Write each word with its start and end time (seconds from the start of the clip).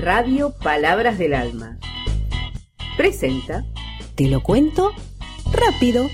Radio 0.00 0.54
Palabras 0.62 1.18
del 1.18 1.34
Alma. 1.34 1.78
Presenta. 2.96 3.66
Te 4.14 4.28
lo 4.28 4.42
cuento 4.42 4.92
rápido. 5.52 6.06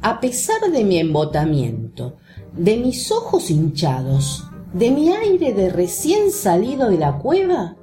A 0.00 0.20
pesar 0.20 0.70
de 0.70 0.84
mi 0.84 1.00
embotamiento, 1.00 2.18
de 2.52 2.76
mis 2.76 3.10
ojos 3.10 3.50
hinchados, 3.50 4.46
de 4.72 4.92
mi 4.92 5.10
aire 5.10 5.54
de 5.54 5.70
recién 5.70 6.30
salido 6.30 6.88
de 6.88 6.98
la 6.98 7.18
cueva, 7.18 7.76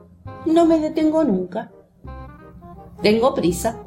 no 0.46 0.66
me 0.66 0.80
detengo 0.80 1.26
nunca. 1.26 1.74
Tengo 3.02 3.34
prisa. 3.34 3.84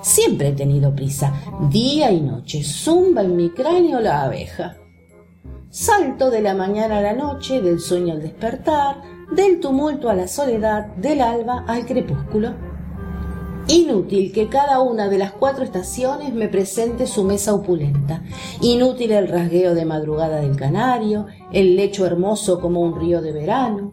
Siempre 0.00 0.50
he 0.50 0.52
tenido 0.52 0.94
prisa, 0.94 1.34
día 1.70 2.12
y 2.12 2.20
noche, 2.20 2.62
zumba 2.62 3.22
en 3.22 3.34
mi 3.34 3.50
cráneo 3.50 3.98
la 3.98 4.22
abeja. 4.22 4.76
Salto 5.78 6.30
de 6.30 6.40
la 6.40 6.54
mañana 6.54 6.96
a 6.96 7.02
la 7.02 7.12
noche, 7.12 7.60
del 7.60 7.80
sueño 7.80 8.14
al 8.14 8.22
despertar, 8.22 9.02
del 9.30 9.60
tumulto 9.60 10.08
a 10.08 10.14
la 10.14 10.26
soledad, 10.26 10.86
del 10.96 11.20
alba 11.20 11.66
al 11.66 11.84
crepúsculo. 11.84 12.54
Inútil 13.68 14.32
que 14.32 14.48
cada 14.48 14.80
una 14.80 15.10
de 15.10 15.18
las 15.18 15.32
cuatro 15.32 15.64
estaciones 15.64 16.32
me 16.32 16.48
presente 16.48 17.06
su 17.06 17.24
mesa 17.24 17.52
opulenta. 17.52 18.22
Inútil 18.62 19.12
el 19.12 19.28
rasgueo 19.28 19.74
de 19.74 19.84
madrugada 19.84 20.40
del 20.40 20.56
canario, 20.56 21.26
el 21.52 21.76
lecho 21.76 22.06
hermoso 22.06 22.58
como 22.58 22.80
un 22.80 22.98
río 22.98 23.20
de 23.20 23.32
verano. 23.32 23.92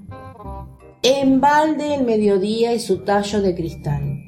En 1.02 1.42
balde 1.42 1.96
el 1.96 2.06
mediodía 2.06 2.74
y 2.74 2.80
su 2.80 3.00
tallo 3.00 3.42
de 3.42 3.56
cristal. 3.56 4.24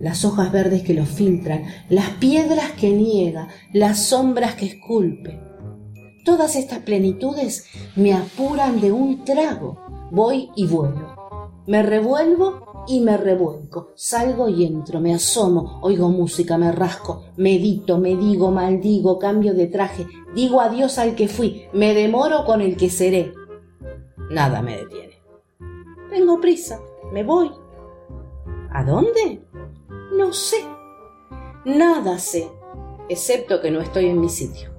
Las 0.00 0.24
hojas 0.24 0.50
verdes 0.50 0.82
que 0.82 0.94
lo 0.94 1.06
filtran, 1.06 1.62
las 1.90 2.08
piedras 2.18 2.72
que 2.72 2.90
niega, 2.90 3.46
las 3.72 4.02
sombras 4.06 4.56
que 4.56 4.66
esculpe. 4.66 5.38
Todas 6.28 6.56
estas 6.56 6.80
plenitudes 6.80 7.64
me 7.96 8.12
apuran 8.12 8.82
de 8.82 8.92
un 8.92 9.24
trago. 9.24 9.78
Voy 10.10 10.50
y 10.56 10.66
vuelo. 10.66 11.56
Me 11.66 11.82
revuelvo 11.82 12.84
y 12.86 13.00
me 13.00 13.16
revuelco. 13.16 13.92
Salgo 13.94 14.46
y 14.50 14.66
entro, 14.66 15.00
me 15.00 15.14
asomo, 15.14 15.78
oigo 15.80 16.10
música, 16.10 16.58
me 16.58 16.70
rasco, 16.70 17.24
medito, 17.38 17.96
me 17.96 18.14
digo, 18.14 18.50
maldigo, 18.50 19.18
cambio 19.18 19.54
de 19.54 19.68
traje, 19.68 20.06
digo 20.34 20.60
adiós 20.60 20.98
al 20.98 21.14
que 21.14 21.28
fui, 21.28 21.62
me 21.72 21.94
demoro 21.94 22.44
con 22.44 22.60
el 22.60 22.76
que 22.76 22.90
seré. 22.90 23.32
Nada 24.30 24.60
me 24.60 24.76
detiene. 24.76 25.22
Tengo 26.10 26.38
prisa, 26.42 26.78
me 27.10 27.24
voy. 27.24 27.50
¿A 28.70 28.84
dónde? 28.84 29.46
No 30.14 30.34
sé. 30.34 30.62
Nada 31.64 32.18
sé, 32.18 32.50
excepto 33.08 33.62
que 33.62 33.70
no 33.70 33.80
estoy 33.80 34.08
en 34.08 34.20
mi 34.20 34.28
sitio. 34.28 34.77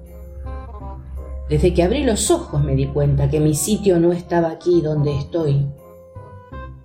Desde 1.50 1.74
que 1.74 1.82
abrí 1.82 2.04
los 2.04 2.30
ojos 2.30 2.64
me 2.64 2.76
di 2.76 2.86
cuenta 2.86 3.28
que 3.28 3.40
mi 3.40 3.56
sitio 3.56 4.00
no 4.00 4.14
estaba 4.14 4.52
aquí 4.52 4.82
donde 4.82 5.18
estoy, 5.18 5.68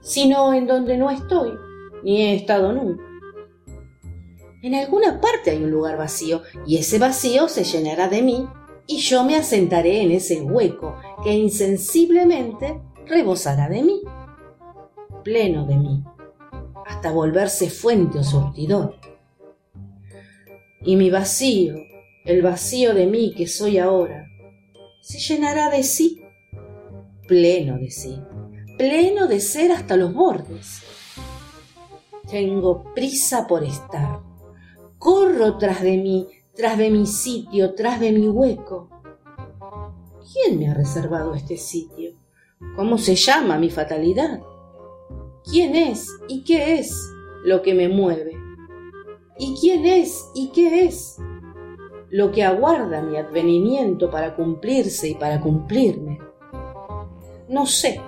sino 0.01 0.55
en 0.55 0.67
donde 0.67 0.97
no 0.97 1.11
estoy, 1.11 1.51
ni 2.03 2.23
he 2.23 2.35
estado 2.35 2.73
nunca. 2.73 3.05
En 4.63 4.75
alguna 4.75 5.21
parte 5.21 5.51
hay 5.51 5.63
un 5.63 5.71
lugar 5.71 5.99
vacío, 5.99 6.41
y 6.67 6.79
ese 6.79 6.99
vacío 6.99 7.49
se 7.49 7.65
llenará 7.65 8.09
de 8.09 8.23
mí, 8.23 8.49
y 8.87 8.97
yo 8.97 9.23
me 9.23 9.37
asentaré 9.37 10.01
en 10.01 10.11
ese 10.11 10.41
hueco 10.41 10.97
que 11.23 11.35
insensiblemente 11.35 12.81
rebosará 13.07 13.69
de 13.69 13.83
mí, 13.83 14.01
pleno 15.23 15.67
de 15.67 15.77
mí, 15.77 16.05
hasta 16.87 17.13
volverse 17.13 17.69
fuente 17.69 18.21
o 18.21 18.25
surtidor. 18.25 18.97
Y 20.81 20.97
mi 20.97 21.11
vacío, 21.11 21.75
el 22.25 22.41
vacío 22.41 22.95
de 22.95 23.07
mí 23.07 23.35
que 23.35 23.47
soy 23.47 23.77
ahora, 23.77 24.27
se 25.05 25.19
llenará 25.19 25.69
de 25.69 25.83
sí, 25.83 26.25
pleno 27.29 27.77
de 27.77 27.91
sí, 27.91 28.19
pleno 28.79 29.27
de 29.27 29.39
ser 29.39 29.71
hasta 29.71 29.99
los 29.99 30.15
bordes. 30.15 30.83
Tengo 32.27 32.95
prisa 32.95 33.47
por 33.47 33.65
estar. 33.65 34.21
Corro 34.99 35.59
tras 35.59 35.83
de 35.83 35.99
mí, 35.99 36.27
tras 36.55 36.79
de 36.79 36.91
mi 36.91 37.07
sitio, 37.07 37.75
tras 37.75 38.01
de 38.01 38.13
mi 38.13 38.29
hueco. 38.29 38.89
¿Quién 40.33 40.59
me 40.59 40.71
ha 40.71 40.75
reservado 40.75 41.35
este 41.35 41.59
sitio? 41.59 42.15
¿Cómo 42.75 42.97
se 42.97 43.15
llama 43.15 43.59
mi 43.59 43.69
fatalidad? 43.69 44.41
¿Quién 45.45 45.77
es 45.77 46.09
y 46.29 46.45
qué 46.45 46.79
es 46.79 46.99
lo 47.45 47.61
que 47.61 47.75
me 47.75 47.91
mueve? 47.91 48.33
¿Y 49.39 49.55
quién 49.61 49.85
es 49.85 50.25
y 50.35 50.49
qué 50.49 50.87
es 50.87 51.19
lo 52.15 52.31
que 52.31 52.45
aguarda 52.45 53.03
mi 53.03 53.17
advenimiento 53.17 54.09
para 54.09 54.37
cumplirse 54.37 55.09
y 55.09 55.15
para 55.17 55.41
cumplirme. 55.41 56.21
No 57.49 57.67
sé, 57.67 58.01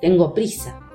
tengo 0.00 0.32
prisa. 0.32 0.85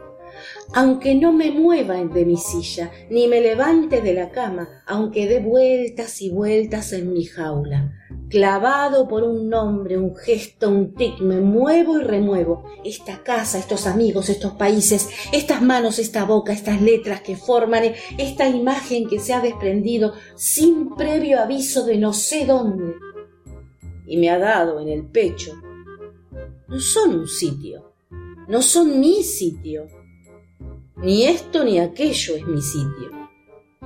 Aunque 0.74 1.16
no 1.16 1.32
me 1.34 1.52
mueva 1.52 1.96
de 2.04 2.26
mi 2.26 2.38
silla, 2.38 2.92
ni 3.10 3.28
me 3.28 3.42
levante 3.42 4.02
de 4.02 4.14
la 4.14 4.30
cama, 4.30 4.84
aunque 4.86 5.28
dé 5.28 5.40
vueltas 5.40 6.22
y 6.22 6.30
vueltas 6.30 6.94
en 6.94 7.14
mi 7.14 7.26
jaula, 7.26 7.94
clavado 8.30 9.08
por 9.08 9.24
un 9.24 9.50
nombre, 9.50 9.98
un 9.98 10.16
gesto, 10.16 10.70
un 10.70 10.94
tic, 10.94 11.20
me 11.20 11.42
muevo 11.42 12.00
y 12.00 12.04
remuevo. 12.04 12.64
Esta 12.84 13.24
casa, 13.24 13.60
estos 13.60 13.88
amigos, 13.88 14.30
estos 14.30 14.54
países, 14.54 15.10
estas 15.32 15.62
manos, 15.62 16.00
esta 16.00 16.24
boca, 16.24 16.54
estas 16.54 16.82
letras 16.82 17.22
que 17.22 17.36
forman 17.36 17.84
esta 18.18 18.48
imagen 18.48 19.08
que 19.08 19.20
se 19.20 19.34
ha 19.34 19.42
desprendido 19.42 20.14
sin 20.36 20.96
previo 20.96 21.40
aviso 21.42 21.86
de 21.86 21.98
no 21.98 22.14
sé 22.14 22.46
dónde 22.46 22.96
y 24.12 24.18
me 24.18 24.30
ha 24.30 24.38
dado 24.38 24.80
en 24.80 24.90
el 24.90 25.06
pecho. 25.06 25.54
No 26.68 26.80
son 26.80 27.16
un 27.16 27.28
sitio, 27.28 27.94
no 28.48 28.62
son 28.62 29.00
mi 29.00 29.24
sitio, 29.24 29.88
ni 31.02 31.26
esto 31.26 31.64
ni 31.64 31.80
aquello 31.80 32.36
es 32.36 32.46
mi 32.46 32.62
sitio. 32.62 33.12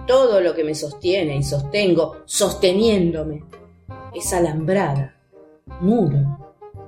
Todo 0.07 0.41
lo 0.41 0.53
que 0.53 0.63
me 0.63 0.75
sostiene 0.75 1.37
y 1.37 1.43
sostengo, 1.43 2.17
sosteniéndome, 2.25 3.43
es 4.13 4.33
alambrada, 4.33 5.15
muro, 5.81 6.45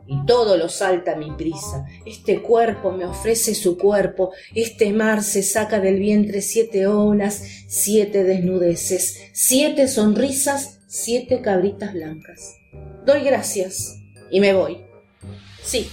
y 0.08 0.26
todo 0.26 0.58
lo 0.58 0.70
salta 0.70 1.16
mi 1.16 1.32
prisa. 1.32 1.86
Este 2.06 2.42
cuerpo 2.42 2.92
me 2.92 3.06
ofrece 3.06 3.54
su 3.54 3.78
cuerpo, 3.78 4.32
este 4.56 4.94
mar 4.94 5.24
se 5.24 5.44
saca 5.44 5.80
del 5.80 6.00
vientre 6.00 6.42
siete 6.42 6.88
olas, 6.88 7.44
siete 7.68 8.24
desnudeces, 8.24 9.30
siete 9.34 9.88
sonrisas, 9.88 10.80
siete 10.88 11.42
cabritas 11.42 11.94
blancas. 11.94 12.56
Doy 13.06 13.22
gracias 13.22 14.00
y 14.32 14.40
me 14.40 14.54
voy. 14.54 14.78
Sí, 15.62 15.90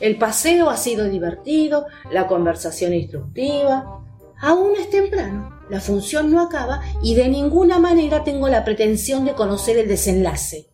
el 0.00 0.16
paseo 0.16 0.70
ha 0.70 0.76
sido 0.76 1.08
divertido, 1.08 1.86
la 2.10 2.26
conversación 2.26 2.94
instructiva. 2.94 4.04
Aún 4.40 4.72
es 4.78 4.90
temprano, 4.90 5.60
la 5.68 5.80
función 5.80 6.30
no 6.30 6.40
acaba 6.40 6.80
y 7.02 7.14
de 7.14 7.28
ninguna 7.28 7.78
manera 7.78 8.22
tengo 8.22 8.48
la 8.48 8.64
pretensión 8.64 9.24
de 9.24 9.34
conocer 9.34 9.76
el 9.78 9.88
desenlace. 9.88 10.70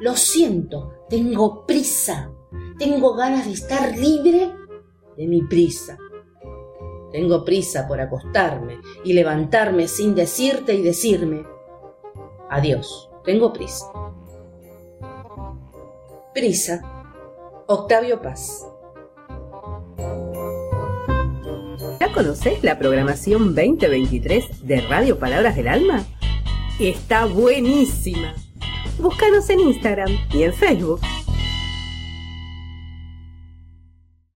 Lo 0.00 0.16
siento, 0.16 1.06
tengo 1.08 1.64
prisa. 1.66 2.30
Tengo 2.78 3.14
ganas 3.14 3.46
de 3.46 3.52
estar 3.52 3.96
libre 3.96 4.52
de 5.16 5.26
mi 5.26 5.42
prisa. 5.42 5.96
Tengo 7.12 7.44
prisa 7.44 7.86
por 7.88 8.00
acostarme 8.00 8.78
y 9.04 9.14
levantarme 9.14 9.88
sin 9.88 10.14
decirte 10.14 10.74
y 10.74 10.82
decirme, 10.82 11.44
adiós, 12.50 13.08
tengo 13.24 13.52
prisa. 13.52 13.86
Prisa, 16.34 16.95
Octavio 17.68 18.22
Paz. 18.22 18.64
¿Ya 21.98 22.12
conocés 22.12 22.62
la 22.62 22.78
programación 22.78 23.56
2023 23.56 24.68
de 24.68 24.80
Radio 24.82 25.18
Palabras 25.18 25.56
del 25.56 25.66
Alma? 25.66 26.04
Está 26.78 27.26
buenísima. 27.26 28.34
Búscanos 29.00 29.50
en 29.50 29.60
Instagram 29.60 30.10
y 30.32 30.44
en 30.44 30.52
Facebook 30.52 31.00